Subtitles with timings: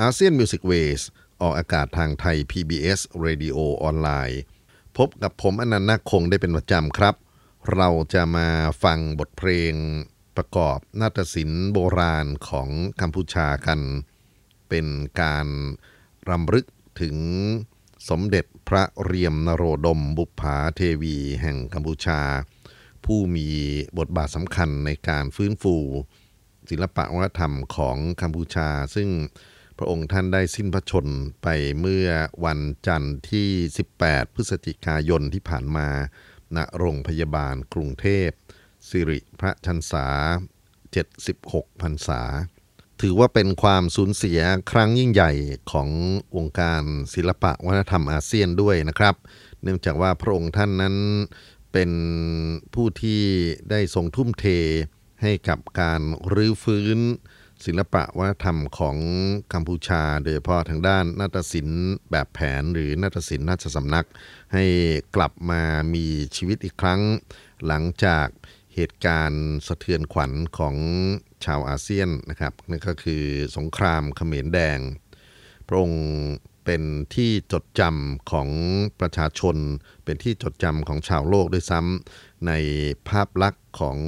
[0.00, 1.00] อาเซียน Music Waves
[1.40, 4.40] ออกอากาศทางไทย PBS Radio ออนไลน์
[4.96, 7.14] พบกับผมอานันท์นาคคงได้เป็นประจำครับ
[7.74, 8.48] เราจะมา
[8.82, 9.74] ฟังบทเพลง
[10.36, 12.68] ประกอบนาฏศิลป์โบราณของ
[13.00, 13.80] กัมพูชากัน
[14.68, 14.86] เป็น
[15.20, 15.46] การ
[16.30, 16.66] รำลึก
[17.00, 17.16] ถึง
[18.08, 22.20] สมเด็จพระเรียมนโรดมบุปผาเทวีแห่งกัมพูชา
[23.04, 23.48] ผู้มี
[23.98, 25.76] บทบาทสำคัญในการฟื้นฟู
[26.70, 29.08] ศิลปะวัฒนธรรมของกัมพูชา ซึ่ง
[29.78, 31.06] พระองค์ท่านได้สิ้นพระชน
[31.42, 31.48] ไป
[31.80, 32.08] เมื่อ
[32.44, 33.48] วันจันทร์ที่
[33.92, 35.88] 18 พฤศจิกายนที่ผ่านมา
[36.56, 38.28] ณ โรงพยาบาลกรุงเทพ
[38.88, 40.06] สิริพระชันษา
[40.94, 42.22] 76พรรษา
[43.00, 45.32] ถือว่าเป็นความสูญเสียครั้งยิ่งใหญ่
[45.72, 45.88] ของ
[46.36, 46.82] วงการ
[47.14, 49.14] ศิลปะวัฒนธรรมอาเซียนด้วยนะครับ
[49.62, 50.96] เนื่องจากว่าพระองค์ท่านนั้น
[51.72, 51.90] เป็น
[52.74, 53.22] ผู้ที่
[53.70, 54.46] ได้ทรงทุ่มเท
[55.22, 56.00] ให้กับการ
[56.34, 56.98] รื้อฟื้น
[57.64, 58.96] ศิลปะวัฒนธรรมของ
[59.52, 64.06] กัมพูชา โดยเฉพาะทางด้านนาฏศิลป์แบบแผนหรือนาฏศิลป์ราชสำนัก
[64.52, 64.64] ให้
[65.16, 65.62] กลับมา
[65.94, 67.00] มีชีวิตอีกครั้ง
[67.66, 68.26] หลังจาก
[68.74, 70.76] เหตุการณ์สะเทือนขวัญของ
[71.44, 73.22] ชาวอาเซียนนะครับนั่นก็คือ
[73.56, 74.78] สงครามเขมรแดง
[75.66, 76.04] พระองค์
[76.64, 76.82] เป็น
[77.14, 78.48] ที่จดจำของ
[79.00, 79.56] ประชาชน
[80.04, 82.52] เป็นที่จดจำของชาวโลกด้วยซ้ำใน
[83.08, 83.98] ภาพลักษณ์ของ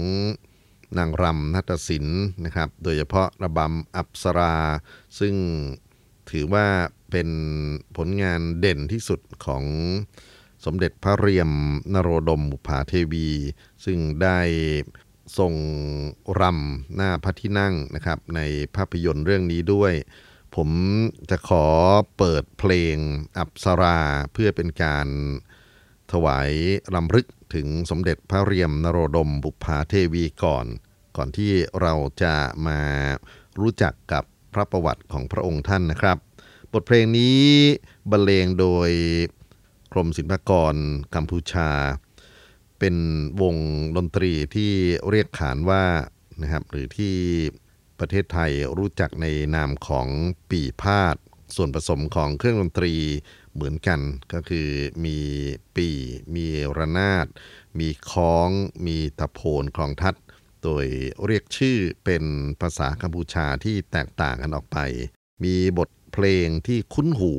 [0.98, 4.56] นางรำนาฏศิลป์นะครับ โดยเฉพาะระบำอัปสรา
[5.19, 5.34] ซึ่ง
[6.30, 6.66] ถือว่า
[7.10, 7.28] เป็น
[7.96, 9.64] ผลงานเด่นที่สุดของ
[10.64, 11.50] สมเด็จพระเรียม
[11.92, 13.28] นโรดมบุภาเทวี
[13.84, 14.41] ซึ่งได้
[15.39, 15.55] ทรง
[16.40, 18.40] รำหน้าพระที่นั่งนะครับ ใน
[18.74, 19.92] ภาพยนตร์เรื่องนี้ด้วย
[20.57, 20.68] ผม
[21.30, 21.67] จะขอ
[22.18, 22.96] เปิดเพลง
[23.39, 23.98] อัปสรา
[24.33, 25.08] เพื่อเป็นการ
[26.12, 26.51] ถวาย
[26.95, 30.66] รำลึก ถึงสมเด็จพระเรียมนโรดมบุพาเทวีก่อน
[31.16, 32.34] ก่อนที่เราจะ
[32.66, 32.80] มา
[33.61, 34.24] รู้จักกับ
[34.55, 36.16] พระประวัติของพระองค์ท่านนะครับ
[36.72, 37.40] บทเพลงนี้
[38.10, 38.90] บรรเลงโดย
[39.92, 40.74] กรมศิลปากร
[41.14, 41.70] กัมพูชา
[42.78, 42.96] เป็น
[43.42, 43.56] วง
[43.96, 44.72] ดนตรีที่
[45.10, 45.84] เรียกขานว่า
[46.42, 47.14] นะครับหรือที่
[47.98, 50.06] ประเทศไทยรู้จักในนามของ
[50.50, 51.16] ปีพาด
[51.56, 52.94] ส่วนผสมของเครื่องดนตรี
[53.55, 54.00] เหมือนกัน
[54.33, 54.68] ก็คือ
[55.05, 55.18] มี
[55.77, 55.88] ปี
[56.36, 56.46] มี
[56.78, 57.27] ระนาด
[57.78, 58.50] มีค้อง
[58.86, 60.14] มีตะโพนคลองทัด
[60.62, 60.86] โดย
[61.27, 62.24] เรียกชื่อเป็น
[62.60, 64.78] ภาษากัมพูชาที่แตกต่างกันออกไป
[65.44, 67.33] มีบทเพลงที่คุ้นหู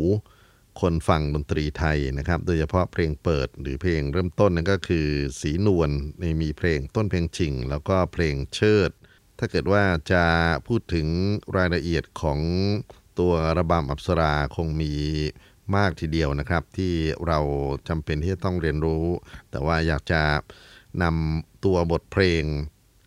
[0.81, 5.07] คนฟังดนตรีไทยนะครับ โดยเฉพาะเพลงเปิดหรือเพลงเริ่มต้นนั่นก็คือ
[5.41, 5.89] สีนวล
[6.19, 8.91] ในมีเพลงต้นเพลงชิง แล้วก็เพลงเชิด
[9.39, 10.23] ถ้าเกิดว่าจะ
[10.67, 11.07] พูดถึง
[11.57, 12.39] รายละเอียดของ
[13.19, 14.93] ตัวระบำอัปสราคงมี
[15.77, 16.93] มากทีเดียวนะครับ ที่
[17.27, 17.39] เรา
[17.89, 19.05] จำเป็นที่จะต้องเรียนรู้
[19.51, 20.21] แต่ว่าอยากจะ
[21.03, 22.43] นำตัวบทเพลง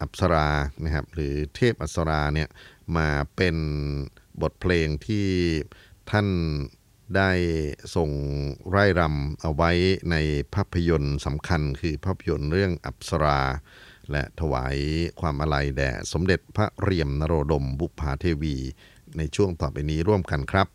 [0.00, 0.48] อัปสรา
[0.84, 2.48] นะครับหรือเทพอัปสราเนี่ย
[2.96, 3.56] มาเป็น
[4.42, 5.26] บทเพลงที่
[6.10, 6.28] ท่าน
[7.16, 7.30] ได้
[7.96, 8.10] ส่ง
[8.70, 9.70] ไร่รำเอาไว้
[10.10, 10.16] ใน
[10.54, 13.40] ภาพยนตร์สำคัญคือภาพยนตร์เรื่องอัปสรา
[14.10, 14.76] และถวาย
[15.20, 18.56] ความอาลัยแด่สมเด็จพระเรียมนโรดมบุพาเทวี
[19.16, 20.66] ในช่วงต่อไปนี้ร่วมกันครับ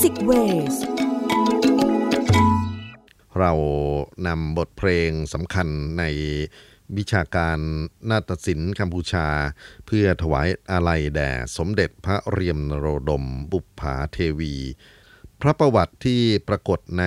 [0.00, 0.74] ซียน Music Waves
[3.38, 3.52] เรา
[4.26, 6.04] นำบทเพลงสำคัญใน
[6.96, 7.58] วิชาการ
[8.10, 9.28] นาฏศิลป์กัมพูชา
[9.86, 14.54] เพื่อถวายอาลัยแด่สมเด็จพระเรียมนโรดม บุปผาเทวี
[15.40, 17.04] พระประวัติที่ปรากฏใน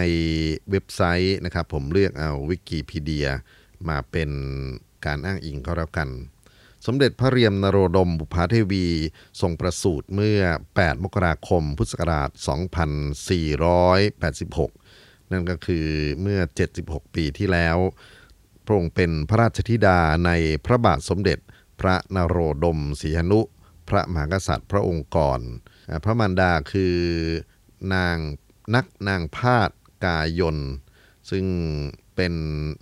[0.69, 3.27] เว็บไซต์นะครับ ผมเลือกเอาวิกิพีเดีย
[3.89, 4.29] มาเป็น
[5.05, 6.09] การอ้างอิงก็แล้วกัน
[6.85, 8.85] สมเด็จพระเรียมนโรดมบุปผาเทวี
[9.41, 10.39] ทรงประสูติเมื่อ
[10.73, 12.29] 8 มกราคม พุทธศักราช
[14.09, 15.87] 2486 นั่นก็คือ
[16.21, 16.39] เมื่อ
[16.77, 17.77] 76 ปีที่แล้ว
[18.65, 20.31] พระองค์เป็นพระราชธิดาใน
[20.65, 21.39] พระบาทสมเด็จ
[21.79, 23.39] พระนโรดมศรีหนุ
[23.89, 25.41] พระมหากษัตริย์พระองค์ก่อน
[26.03, 26.95] พระมารดาคือ
[27.93, 28.17] นาง
[28.75, 29.69] นักนางพาด
[30.05, 30.57] กายน
[31.29, 31.45] ซึ่ง
[32.15, 32.33] เป็น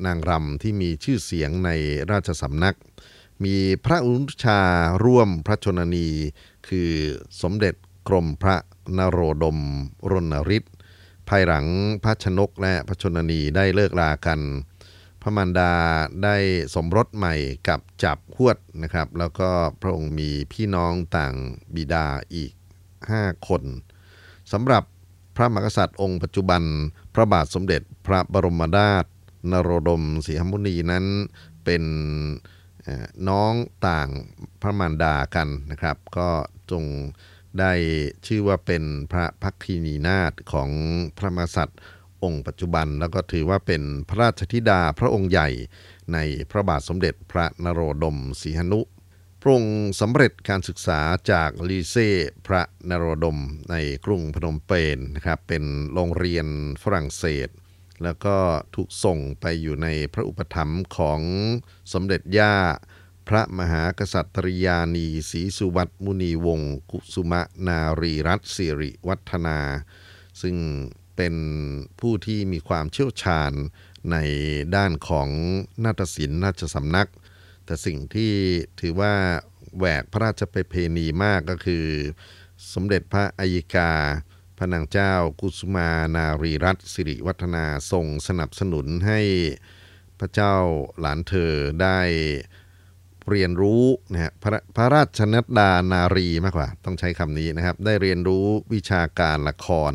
[0.06, 1.70] นางรำที่มีชื่อเสียงใน
[2.12, 2.78] ราชสำนัก
[3.44, 4.62] มีพระอุชา
[5.06, 6.08] ร่วมพระชนนี
[6.68, 6.92] คือ
[7.42, 7.76] สมเด็จ
[8.08, 8.58] กรมพระ
[8.98, 9.60] นโรดม
[10.12, 10.74] รณฤทธิ์
[11.30, 11.66] ภายหลัง
[12.04, 14.40] พระชนกและพระชนนีได้เลิกลากัน
[15.22, 15.74] พระมารดา
[16.24, 16.38] ได้
[16.76, 17.36] สมรสใหม่
[17.68, 19.50] กับจับหวดนะครับ แล้วก็
[19.82, 21.36] พระองค์มีพี่น้องต่าง
[21.76, 22.52] บิดาอีก
[23.00, 23.64] 5 คน
[24.52, 24.84] สำหรับ
[25.36, 26.64] พระมหากษัตริย์องค์ปัจจุบัน
[27.14, 29.06] พระบาทสมเด็จพระบรมราช
[29.52, 31.06] นโรดมศรีหมุนีนั้น
[31.64, 31.84] เป็น
[33.30, 33.54] น้อง
[33.88, 34.10] ต่าง
[34.62, 36.30] พระมารดากันนะครับ ก็
[36.72, 36.84] จง
[37.60, 37.74] ได้
[38.28, 40.70] ชื่อว่าเป็นพระพักคีนีนาถของ
[41.18, 41.80] พระมหากษัตริย์
[42.24, 45.50] องค์ปัจจุบัน แล้วก็ถือว่าเป็นพระราชธิดาพระองค์ใหญ่
[46.14, 46.18] ใน
[46.52, 48.82] พระบาทสมเด็จพระนโรดมศรีหนุ
[49.42, 51.00] พระองค์สำเร็จการศึกษา
[51.32, 52.10] จากลีเซ่
[52.48, 53.40] พระนโรดม
[53.72, 55.64] ในกรุงพนมเปญนะครับเป็น
[55.94, 56.48] โรงเรียน
[56.84, 57.50] ฝรั่งเศส
[58.04, 58.38] แล้วก็
[58.76, 61.22] ถูกส่งไปอยู่ในพระอุปถัมภ์ของ
[61.94, 62.56] สมเด็จย่า
[63.28, 69.60] พระมหากษัตริยานีศรีสุวัตมุนีวงศ์กุสุมะนารีรัตสิริวัฒนา
[70.42, 70.56] ซึ่ง
[71.16, 71.36] เป็น
[72.00, 73.52] ผู้ที่มีความเชี่ยวชาญ
[74.12, 74.18] ใน
[74.76, 75.30] ด้านของ
[75.84, 77.10] นาฏศิลป์นาฏสำนัก
[77.66, 78.34] แต่สิ่งที่
[78.80, 79.14] ถือว่า
[79.78, 81.86] แหวกพระราชประเพณีมากก็คือ
[82.74, 83.92] สมเด็จพระอัยกา
[84.62, 89.20] ระนางเจ้ากุสุมานารีรัตสิริวัฒนาทรงสนับสนุนให้
[90.20, 90.56] พระเจ้า
[91.00, 92.00] หลานเธอได้
[93.30, 99.94] เรียนรู้นะฮะพระพระราชนัดดานารีมากกว่า ต้องใช้คำนี้นะครับ ได้เรียนรู้วิชาการละคร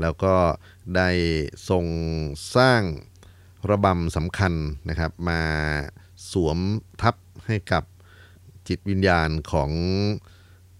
[0.00, 0.34] แล้วก็
[0.96, 1.10] ได้
[1.68, 1.84] ทรง
[2.56, 2.82] สร้าง
[3.70, 4.52] ระบำสำคัญ
[4.88, 5.42] นะครับ มา
[6.32, 6.58] สวม
[7.02, 7.84] ทับให้กับ
[8.68, 9.70] จิตวิญญาณของ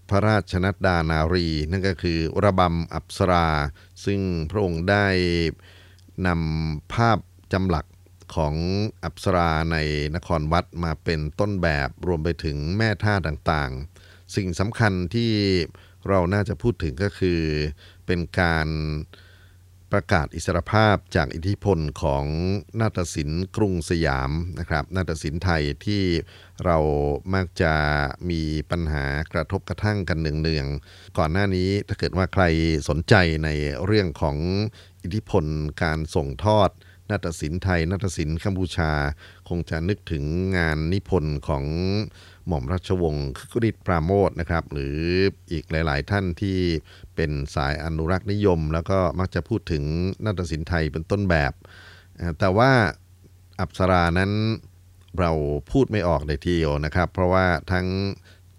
[0.09, 3.47] พระราชนัดดานารี นั่นก็คือระบำอับสรา
[4.05, 5.07] ซึ่งพระองค์ได้
[6.27, 7.17] นำภาพ
[7.53, 7.85] จำหลัก
[8.35, 8.55] ของ
[9.03, 9.77] อับสราใน
[10.15, 15.31] นครวัดมาเป็นต้นแบบรวมไปถึงแม่ท่าต่างๆ สิ่งสำคัญที่
[16.07, 17.41] เราน่าจะพูดถึงก็คือ
[18.05, 18.67] เป็นการ
[19.95, 22.25] ประกาศอิสรภาพจากอิทธิพลของ
[22.79, 26.03] นาฏศิลป์กรุงสยามนะครับนาฏศิลป์ไทยที่
[26.65, 26.77] เรา
[27.33, 27.73] มักจะ
[28.29, 32.43] มีปัญหากระทบกระทั่งกันเนืองๆก่อนหน้านี้ถ้าเกิดว่าใคร
[32.89, 33.49] สนใจใน
[33.85, 34.37] เรื่องของ
[35.03, 35.45] อิทธิพล
[35.83, 36.69] การส่งทอด
[37.09, 38.91] นาฏศิลป์ไทย นาฏศิลป์กัมพูชา
[39.49, 40.23] คงจะนึกถึง
[40.57, 41.63] งานนิพนธ์ของ
[42.47, 44.97] หม่อมราชวงศ์คึกฤทธิ์ปราโมทนะครับ หรือ
[45.51, 46.57] อีกหลาย ๆ ท่านที่
[47.15, 49.83] เป็นสายอนุรักษ์นิยม แล้วก็มักจะพูดถึง
[50.25, 51.53] นาฏศิลป์ไทยเป็นต้นแบบ
[52.39, 52.71] แต่ว่า
[53.59, 54.31] อัปสรานั้น
[55.19, 55.31] เรา
[55.71, 57.87] พูดไม่ออกเลยทีเดียวนะครับ เพราะว่าทั้ง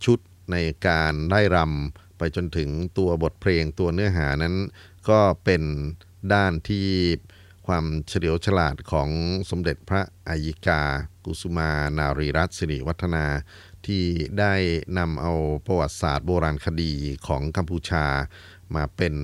[0.04, 0.18] ชุด
[0.52, 0.56] ใน
[0.86, 4.54] การได้รำไปจนถึงตัวบทเพลงตัวเนื้อหานั้น
[5.08, 5.62] ก็เป็น
[6.32, 6.88] ด้านที่
[7.66, 9.08] ความเฉลียวฉลาดของ
[9.50, 10.82] สมเด็จพระอายิกา
[11.24, 13.24] กุสุมานารีรัตสิริวัฒนา
[13.86, 14.04] ที่
[14.38, 14.54] ได้
[14.98, 15.32] นำเอา
[15.66, 16.92] ประวัติศาสตร์โบราณคดี
[17.26, 18.04] ของกัมพูชา
[18.74, 19.14] มาเป็น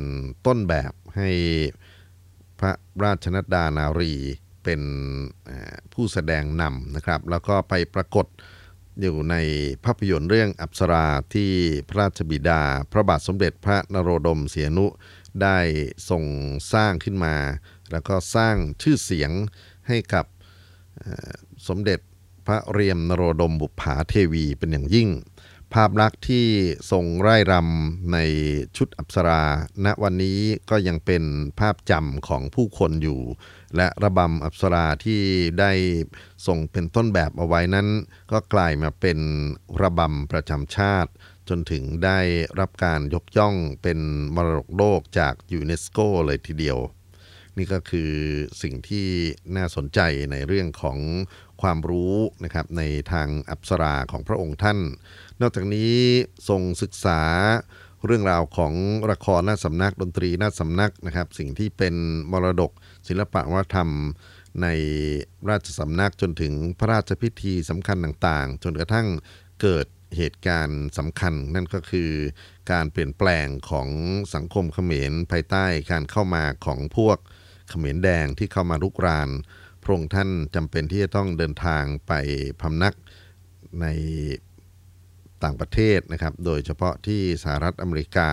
[0.46, 1.30] ต้นแบบให้
[2.60, 4.14] พระราชนัดดานารี
[4.64, 4.82] เป็น
[5.92, 8.26] ผู้แสดงนำนะครับ แล้วก็ไปปรากฏ
[9.00, 9.36] อยู่ใน
[9.84, 11.50] ภาพยนตร์เรื่องอัปสราที่
[11.88, 14.86] พระราชบิดา พระบาทสมเด็จพระนโรดมเสียนุ
[15.42, 15.58] ได้
[16.08, 16.24] ทรง
[16.72, 17.34] สร้างขึ้นมา
[17.92, 19.30] แล้วก็สร้างชื่อเสียง
[19.88, 20.26] ให้กับ
[21.68, 22.00] สมเด็จ
[22.46, 25.08] พระเรียมนโรดมบุปผาเทวีเป็นอย่างยิ่ง
[25.74, 26.46] ภาพลักษณ์ที่
[26.90, 28.18] ทรงไร่รำใน
[28.76, 29.44] ชุดอัปสรา
[29.84, 31.24] ณวันนี้ก็ยังเป็น
[31.60, 33.20] ภาพจำของผู้คนอยู่
[33.76, 35.22] และระบำอัปสราที่
[35.60, 35.72] ได้
[36.46, 37.88] ส่งเป็นต้นแบบเอาไว้นั้น
[38.32, 39.18] ก็กลายมาเป็น
[39.82, 41.10] ระบำประจำชาติ
[41.48, 42.18] จนถึงได้
[42.60, 43.98] รับการยกย่องเป็น
[44.34, 46.78] มรดกโลกจากยูเนสโกเลยทีเดียว
[47.58, 48.12] นี่ก็คือ
[48.62, 49.06] สิ่งที่
[49.56, 50.00] น่าสนใจ
[50.32, 50.98] ในเรื่องของ
[51.62, 54.78] ความรู้นะครับในทางอัปสราของพระองค์ท่าน
[55.40, 55.94] นอกจากนี้
[56.48, 57.20] ทรงศึกษา
[58.06, 58.72] เรื่องราวของ
[59.10, 61.94] ละครหน้าสำนักดนตรีหน้าสำนักนะครับ สิ่งที่เป็น
[62.32, 62.70] มรดก
[63.08, 63.90] ศิลปะวัฒนธรรม
[64.62, 64.66] ใน
[65.48, 69.06] ราชสำนักจนถึงพระราชพิธีสำคัญต่างๆ จนกระทั่ง
[69.62, 69.86] เกิด
[70.16, 72.10] เหตุการณ์สำคัญนั่นก็คือ
[72.72, 73.88] การเปลี่ยนแปลงของ
[74.34, 77.18] สังคมเขมรภายใต้การเข้ามาของพวก
[77.72, 79.28] เขมรแดงที่เข้ามารุกราน
[79.82, 82.12] พระองค์ท่านจำเป็นที่จะต้องเดินทางไป
[82.60, 82.94] พำนัก
[83.80, 83.86] ใน
[85.42, 88.30] ต่างประเทศนะครับ โดยเฉพาะที่สหรัฐอเมริกา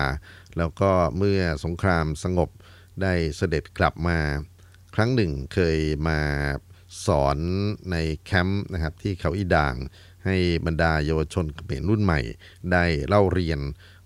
[0.58, 2.50] แล้วก็เมื่อสงครามสงบ
[3.02, 4.18] ได้เสด็จกลับมา
[4.94, 6.20] ครั้งหนึ่งเคยมา
[7.06, 7.38] สอน
[7.92, 9.74] ในแคมป์นะครับที่เขาอีด่าง
[10.26, 12.20] ให้บรรดาเยาวชนเขมรรุ่นใหม่
[12.72, 13.60] ได้เล่าเรียน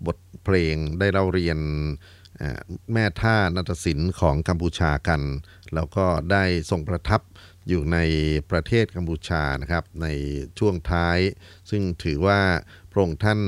[0.07, 1.59] บทเพลงได้เล่าเรียน
[2.93, 5.21] แม่ท่านาฏศิลป์ของกัมพูชากัน
[5.75, 7.21] แล้วก็ได้ทรงประทับ
[7.69, 7.99] อยู่ใน
[8.51, 10.07] ประเทศกัมพูชานะครับใน
[10.59, 11.19] ช่วงท้าย
[11.71, 12.41] ซึ่งถือว่า
[12.91, 13.41] พระองค์ท่าน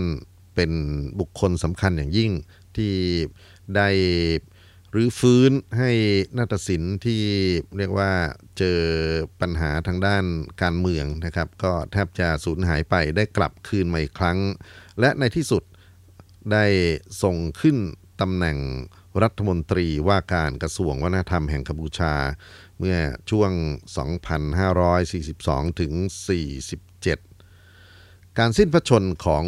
[0.54, 0.72] เป็น
[1.20, 2.32] บุคคลสำคัญอย่างยิ่ง
[2.76, 2.94] ที่
[3.76, 3.88] ได้
[4.94, 5.90] รื้อฟื้นให้
[6.38, 7.22] นาฏศิลป์ที่
[7.76, 8.12] เรียกว่า
[8.58, 8.80] เจอ
[9.40, 10.24] ปัญหาทางด้าน
[10.62, 14.38] การเมืองนะครับ ก็แทบจะสูญหายไปได้กลับคืนมาอีกครั้ง
[15.00, 15.62] และในที่สุด
[16.52, 16.64] ได้
[17.22, 17.76] ส่งขึ้น
[18.20, 18.58] ตำแหน่ง
[19.22, 22.14] รัฐมนตรีว่าการกระทรวงวัฒนธรรมแห่งกัมพูชา
[22.78, 22.96] เมื่อ
[23.30, 23.50] ช่วง
[25.00, 25.92] 2542 ถึง
[27.56, 29.44] 47 การสิ้นพระชนของ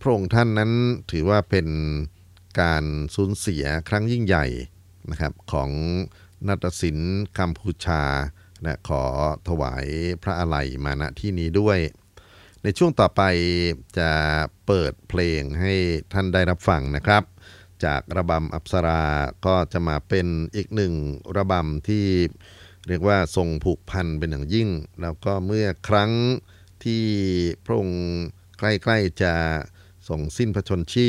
[0.00, 0.72] พระองค์ท่านนั้น
[1.10, 1.68] ถือว่าเป็น
[2.60, 4.46] การสูญเสียครั้งยิ่งใหญ่
[5.10, 5.70] นะครับของ
[6.46, 8.02] นาฏศิลป์กัมพูชา
[8.62, 9.04] และขอ
[9.48, 9.86] ถวาย
[10.22, 11.78] พระอะไหล่มาณที่นี้ด้วย
[12.62, 13.22] ในช่วงต่อไป
[13.98, 14.10] จะ
[14.66, 15.74] เปิดเพลงให้
[16.12, 17.22] ท่านได้รับฟังนะครับ
[17.84, 19.04] จากระบำอัปสรา
[19.46, 20.94] ก็จะมาเป็นอีกหนึ่ง
[21.36, 22.06] ระบำที่
[22.88, 24.68] เรียกว่าทรงผูกพันเป็นอย่างยิ่ง
[25.02, 26.12] แล้วก็เมื่อครั้ง
[26.84, 27.04] ที่
[27.64, 28.00] พระองค์
[28.58, 29.34] ใกล้ๆจะ
[30.08, 31.08] ส่งสิ้นพระชนชี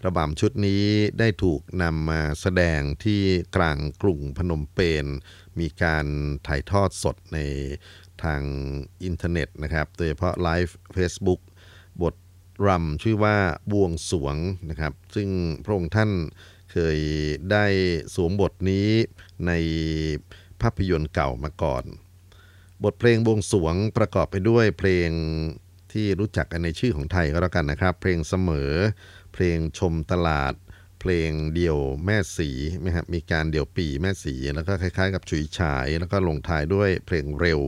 [0.00, 0.84] พ ระบำชุดนี้
[1.18, 3.20] ได้ถูกนำมาแสดงที่
[3.56, 5.06] กลางกรุงพนมเปญ
[5.58, 6.06] มีการ
[6.46, 7.38] ถ่ายทอดสดใน
[8.22, 8.42] ทาง
[9.04, 11.40] อินเทอร์เน็ตนะครับ โดยเฉพาะไลฟ์ Facebook
[12.02, 12.14] บท
[12.66, 13.36] รำชื่อว่า
[13.70, 14.36] บวงสวง
[14.70, 15.28] นะครับ ซึ่ง
[15.64, 16.10] พระองค์ท่าน
[16.72, 16.98] เคย
[17.52, 17.66] ได้
[18.14, 18.88] สวมบทนี้
[19.46, 19.52] ใน
[20.60, 21.84] ภาพยนตร์เก่ามาก่อน
[22.84, 25.10] บทเพลงบวงสวงประกอบไปด้วยเพลง
[25.92, 28.72] ที่รู้จักกันในชื่อของไทยก็แล้วกันนะครับ เพลงเสมอ
[29.32, 30.54] เพลงชมตลาด
[31.00, 32.50] เพลงเดี่ยวแม่สี
[32.84, 37.60] นะครับมีการเดี่ยวปีแม่สี แล้วก็คล้ายๆ กับฉุยฉาย แล้วก็ลงท้ายด้วยเพลงเร็ว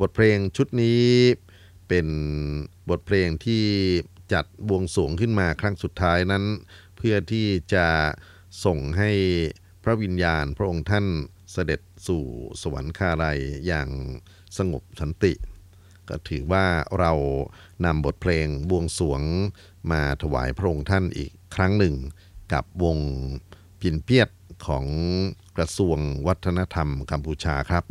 [0.00, 1.04] บทเพลงชุดนี้
[1.88, 2.06] เป็น
[2.88, 3.64] บทเพลงที่
[4.32, 6.44] จัดบวงสวงขึ้นมาครั้งสุดท้ายนั้น
[6.96, 7.86] เพื่อที่จะ
[8.64, 9.10] ส่งให้
[9.84, 11.06] พระวิญญาณพระองค์ท่าน
[11.52, 12.24] เสด็จสู่
[12.62, 13.88] สวรรคาลัยอย่าง
[14.58, 15.32] สงบสันติ
[16.08, 16.66] ก็ถือว่า
[16.98, 17.12] เรา
[17.84, 19.22] นำบทเพลงบวงสวง
[19.92, 21.94] มาถวายพระองค์ท่านอีกครั้งหนึ่ง
[22.52, 22.98] กับวง
[23.80, 24.30] ปินเปียด
[24.66, 24.86] ของ
[25.56, 27.84] กระทรวงวัฒนธรรมกัมพูชาครับ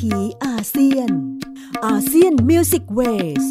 [0.00, 0.12] ถี
[0.44, 1.10] อาเซียน
[1.86, 3.44] อาเซียน Music Waves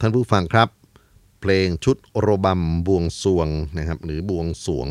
[0.00, 0.68] ท่านผู้ฟังครับ
[1.40, 4.88] เพลงชุดโรบัมบวงสรวงนะครับ หรือบวงสรวง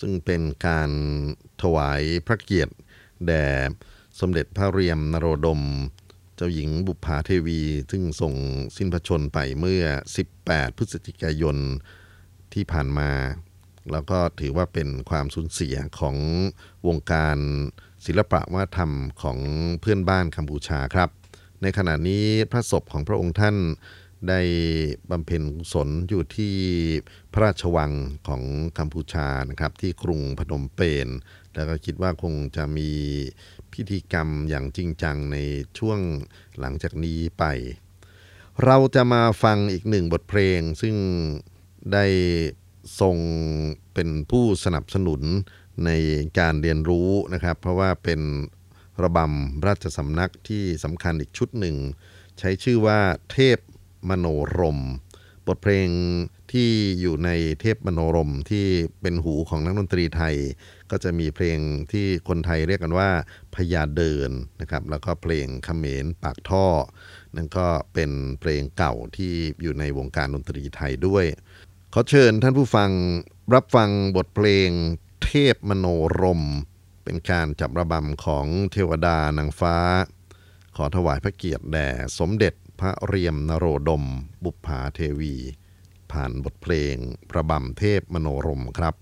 [0.00, 0.90] ซึ่งเป็นการ
[1.62, 2.74] ถวายพระเกียรติ
[3.26, 3.46] แด่
[4.20, 5.62] สมเด็จพระเรียมนโรดม
[6.36, 7.60] เจ้าหญิงบุปผาเทวี
[7.90, 8.34] ซึ่งทรง
[8.76, 9.84] สิ้นพระชนม์ไปเมื่อ
[10.32, 11.56] 18 พฤศจิกายน
[12.52, 13.10] ที่ผ่านมา
[13.92, 16.16] แล้วก็ถือว่าเป็นความสูญเสียของ
[16.86, 17.38] วงการ
[18.06, 18.90] ศิลปะวัฒนธรรม
[19.22, 19.38] ของ
[19.80, 21.10] เพื่อนบ้านกัมพูชาครับ
[21.62, 23.56] ในขณะนี้พระศพของพระองค์ท่าน
[24.28, 24.40] ได้
[25.10, 26.54] บำเพ็ญกุศลอยู่ที่
[27.32, 27.92] พระราชวัง
[28.28, 28.42] ของ
[28.78, 31.08] กัมพูชานะครับ ที่กรุงพนมเปญ
[31.54, 32.90] แล้วก็คิดว่าคงจะมี
[33.72, 35.36] พิธีกรรมอย่างจริงจังใน
[35.78, 35.98] ช่วง
[36.60, 37.44] หลังจากนี้ไป
[38.64, 40.96] เราจะมาฟังอีกหนึ่งบทเพลงซึ่ง
[41.92, 42.06] ได้
[43.00, 43.16] ทรง
[43.94, 45.22] เป็นผู้สนับสนุน
[45.84, 45.90] ใน
[46.38, 48.20] การเรียนรู้นะครับ เพราะว่าเป็น
[49.02, 51.76] ระบำราชสำนักที่สำคัญอีกชุดหนึ่ง
[52.38, 53.00] ใช้ชื่อว่า
[53.32, 53.58] เทพ
[54.08, 54.26] มโน
[54.58, 54.80] รม
[55.46, 55.88] บทเพลง
[56.52, 56.70] ที่
[57.00, 58.66] อยู่ในเทพมโนรมที่
[59.02, 60.36] เป็นหูของนักดนตรีไทย
[60.90, 61.58] ก็จะมีเพลง
[61.92, 63.10] ที่คนไทยเรียกกันว่า
[63.54, 66.66] พญาเดินนะครับ แล้วก็เพลงเขมรปากท่อ
[67.36, 68.10] นั่นก็เป็น
[68.40, 71.24] เพลงเก่าที่อยู่ในวงการดนตรีไทยด้วย
[71.94, 72.90] ขอเชิญท่านผู้ฟัง
[73.54, 74.68] รับฟังบทเพลง
[75.28, 75.86] เทพมโน
[76.22, 76.42] รม
[77.04, 79.76] เป็นการจับระบำของเทวดานางฟ้า
[80.76, 84.04] ขอถวายพระเกียรติแด่สมเด็จพระเรียมนโรดม
[84.44, 85.34] บุพาเทวี
[86.12, 86.96] ผ่านบทเพลง
[87.34, 88.94] ระบำเทพมโนรมครับ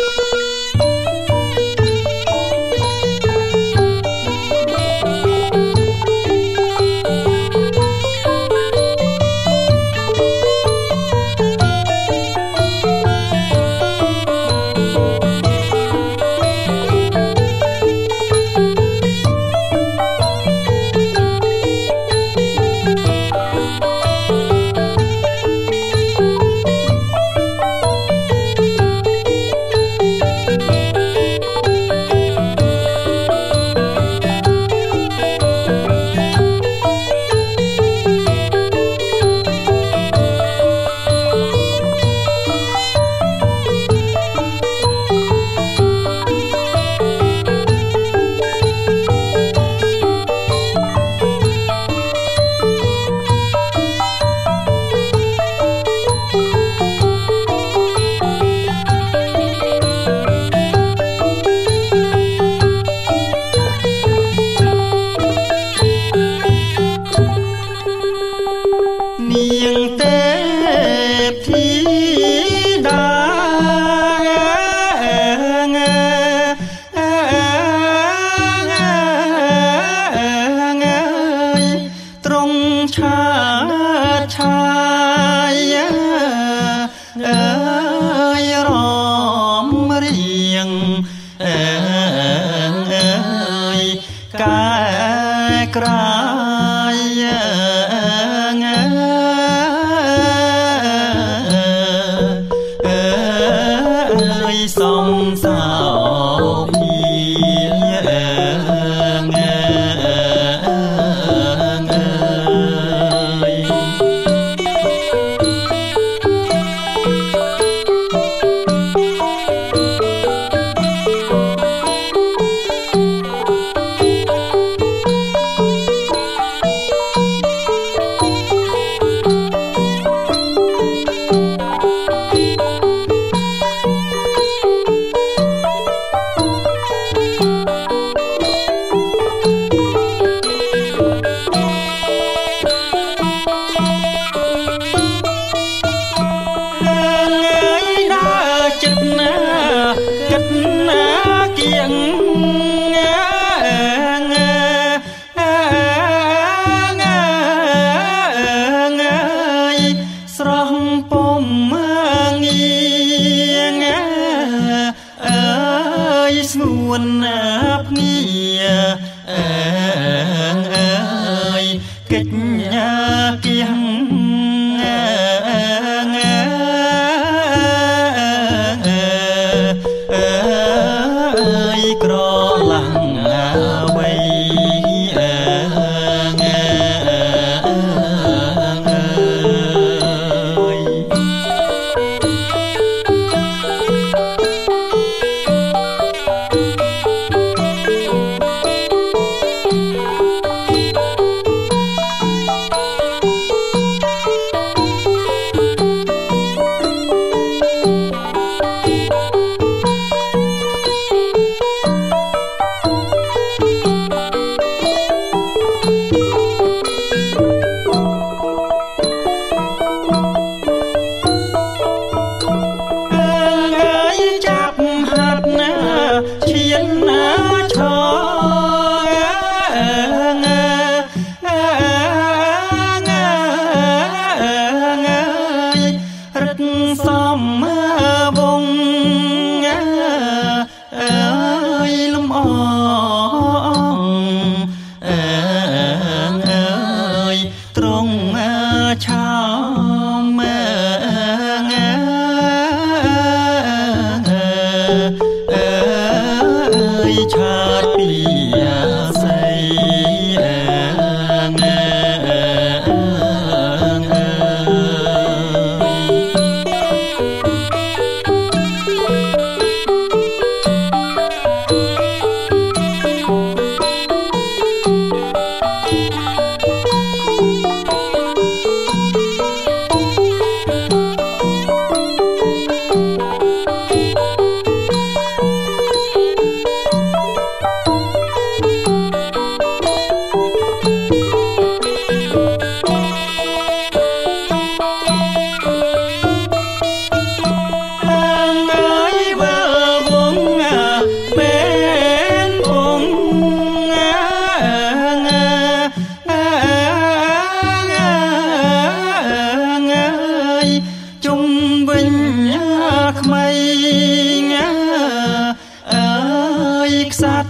[0.00, 0.01] เ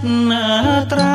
[0.03, 1.12] Natra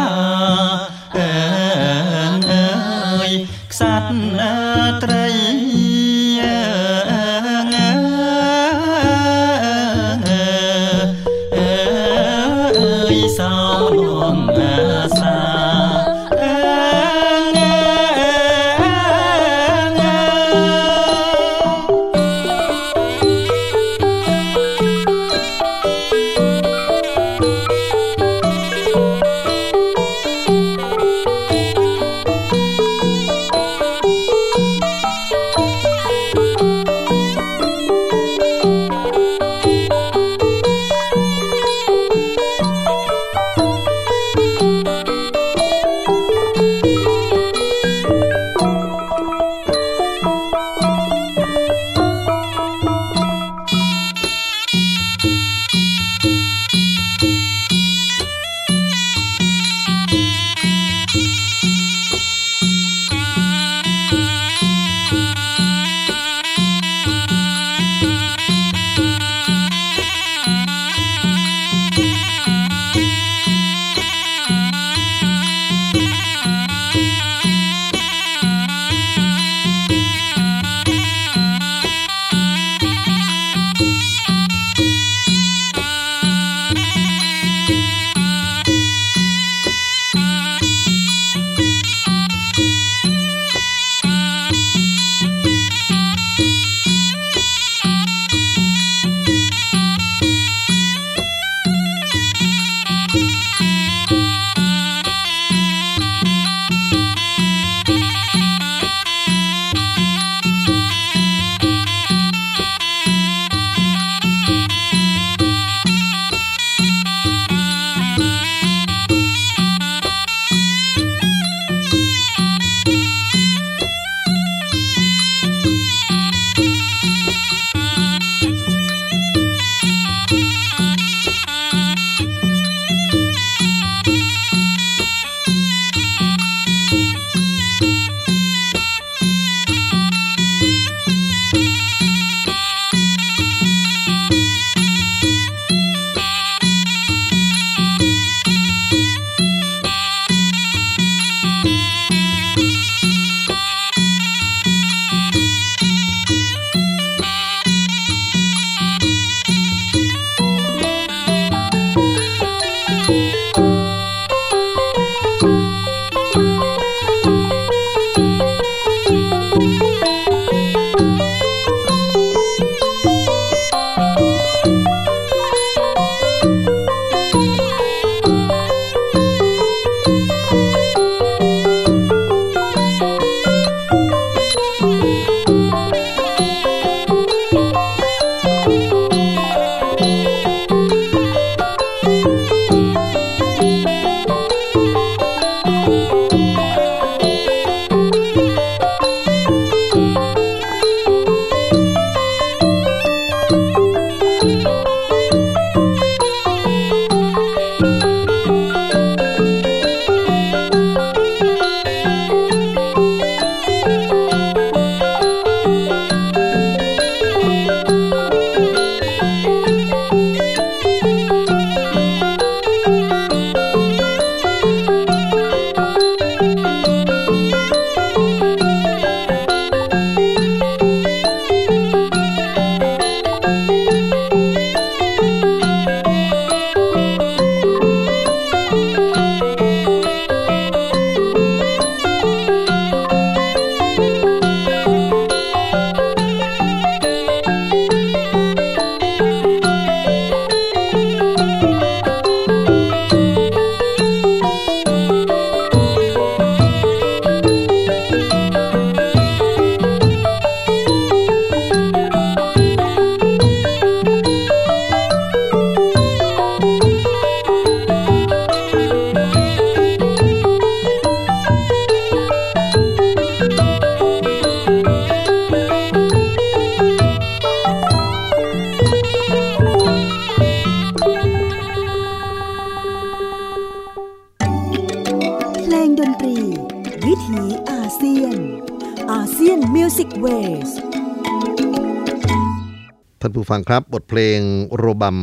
[295.02, 295.18] บัม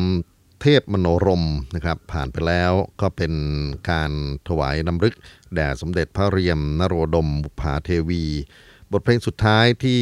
[0.61, 1.45] เทพมโนรม
[1.75, 3.33] นะครับผ่านไปแล้วก็เป็น
[3.91, 4.11] การ
[4.49, 5.15] ถวายนำลึก
[5.55, 8.25] แด่สมเด็จพระเรียมนโรดมบุพาเทวี
[8.93, 10.01] บทเพลงสุดท้ายที่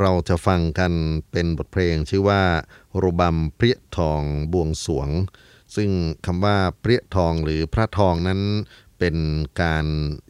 [0.00, 0.92] เราจะฟังกัน
[1.30, 2.42] เป็นบทเพลงชื่อว่า
[2.96, 4.20] โรบัมเปรี้ยทอง
[4.52, 5.08] บวงสรวง
[5.76, 5.90] ซึ่ง
[6.26, 8.40] คำว่าเปรี้ยทองหรือพระทองนั้น
[8.98, 9.16] เป็น
[9.62, 9.86] การ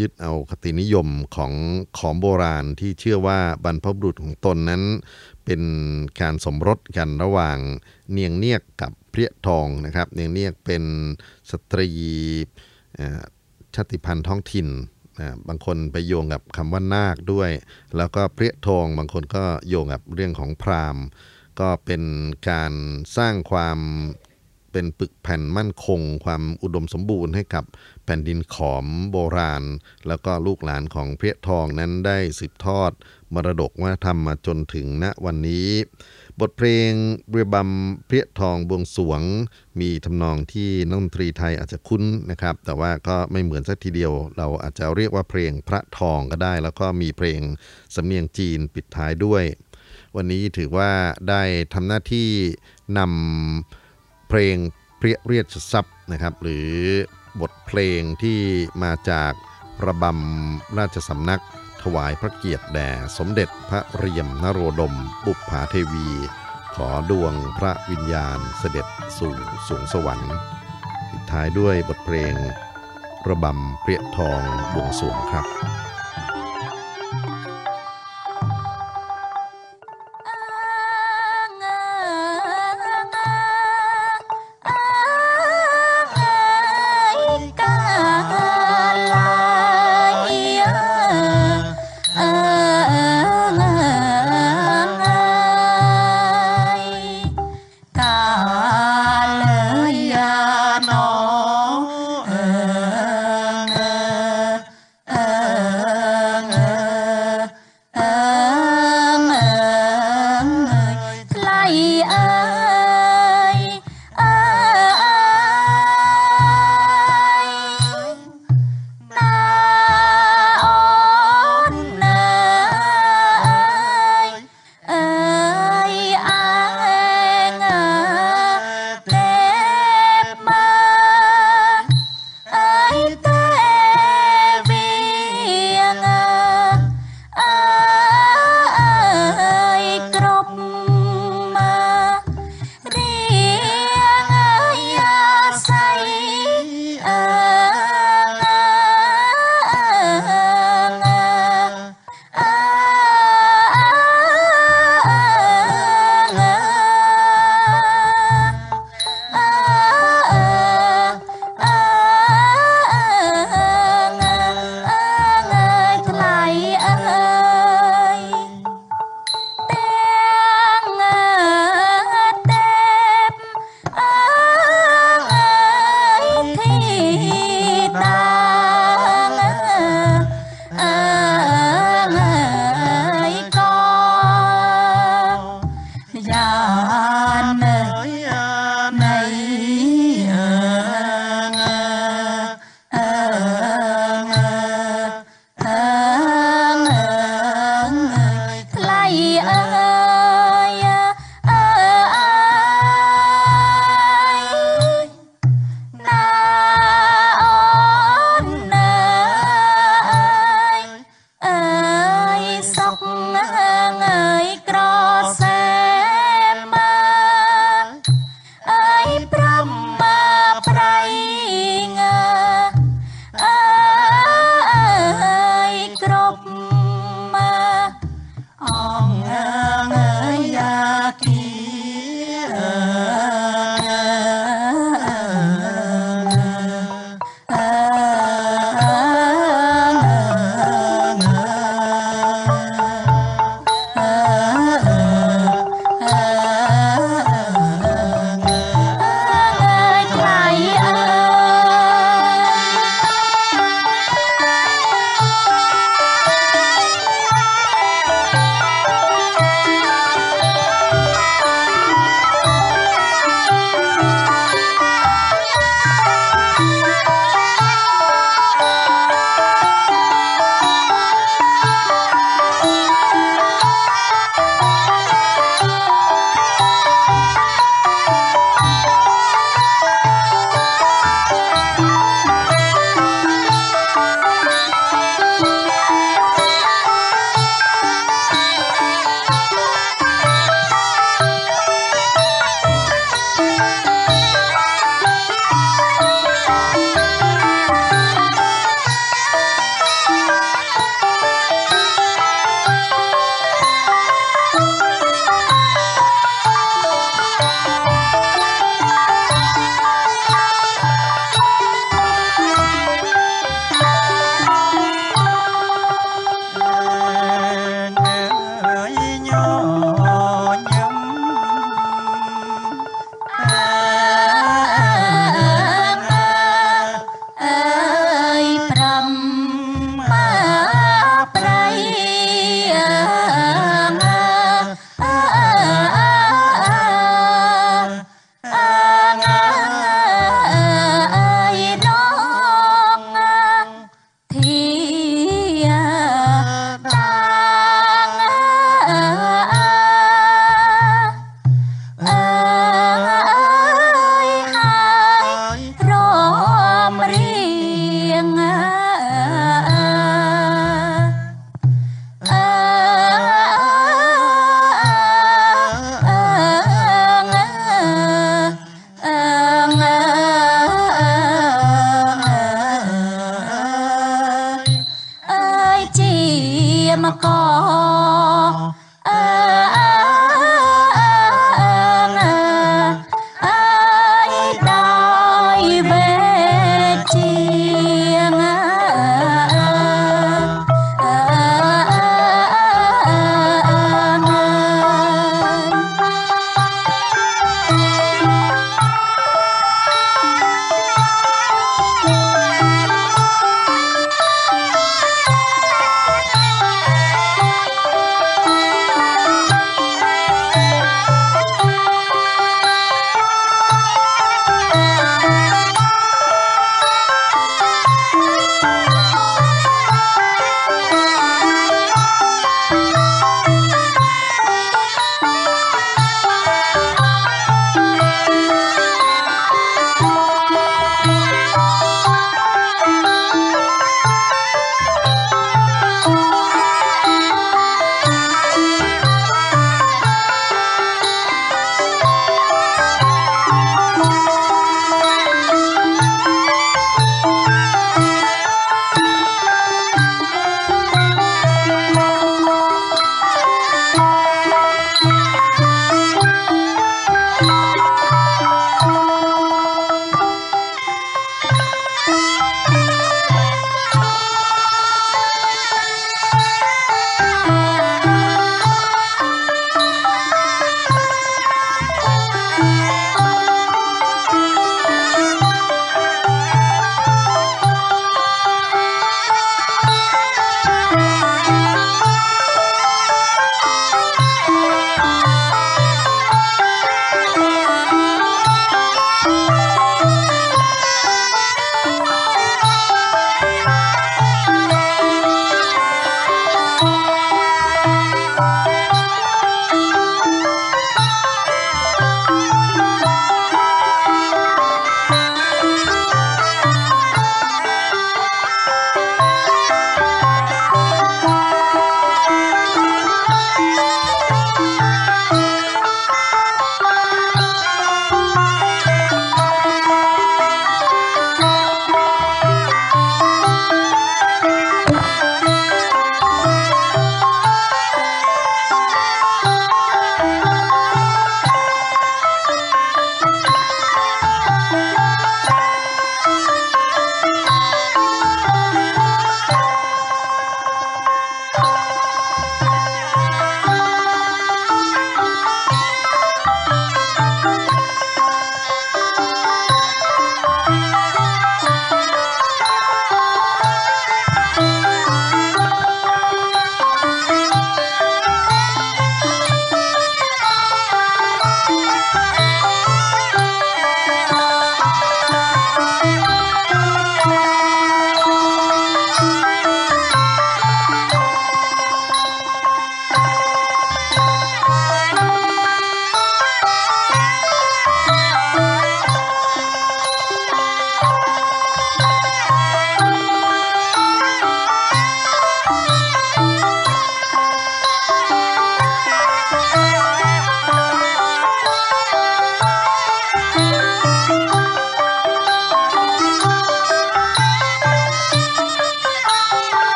[0.00, 1.52] ยึดเอาคตินิยมของ
[1.98, 4.82] ของโบราณที่เชื่อว่าบรรพบุรุษของตนนั้น
[5.44, 5.62] เป็น
[6.20, 7.58] การสมรสกันระหว่าง
[8.10, 10.82] เนียงเนียกกับเปรี้ยทองนะครับ เนียงเนียกเป็น
[11.50, 11.88] สตรี
[13.74, 14.68] ชาติพันธุ์ท้องถิ่น
[15.48, 17.50] บางคนไปโยงกับคำว่านาคด้วย
[17.96, 21.04] แล้วก็เปรี้ยทองบางคนก็โยงกับเรื่องของพราหมณ์
[21.60, 22.02] ก็เป็น
[22.50, 22.72] การ
[23.16, 23.78] สร้างความ
[24.72, 27.64] เป็นปึกแผ่นมั่นคง ความอุดมสมบูรณ์ให้กับ
[28.08, 29.64] แผ่นดินขอมโบราณ
[30.08, 32.92] แล้วก็ลูกหลานของเพี้ยทองนั้นได้สืบทอด
[33.34, 35.68] มรดกวัฒนธรรมมาจนถึงณวันนี้
[36.40, 36.90] บทเพลง
[37.30, 37.68] เรียบัม
[38.06, 39.22] เพี้ยทองบวงสวง
[39.80, 47.40] มีทำนองที่นักดนตรีไทยอาจจะคุ้นนะครับ แต่ว่าก็ไม่เหมือนสักทีเดียว เราอาจจะเรียกว่าเพลงพระทองก็ได้ แล้วก็มีเพลง
[47.94, 49.44] สำเนียงจีนปิดท้ายด้วย
[50.16, 50.90] วันนี้ถือว่า
[51.28, 51.42] ได้
[51.74, 52.28] ทำหน้าที่
[52.98, 54.56] นำเพลง
[54.98, 56.70] เปรียเรียดทรัพย์นะครับ หรือ
[57.40, 58.40] บทเพลงที่
[58.82, 59.32] มาจาก
[59.84, 61.42] ระบำราชสำนัก
[61.82, 64.94] ถวายพระเกียรติแด่สมเด็จพระเรียมนโรดม
[65.26, 66.08] บุปผาเทวี
[66.74, 68.86] ขอดวงพระวิญญาณเสด็จ
[69.18, 69.34] สู่
[69.68, 70.34] สูงสวรรค์
[71.10, 72.34] ปิดท้ายด้วยบทเพลง
[73.28, 74.40] ระบำเปรียทอง
[74.74, 75.46] บวงสรวงครับ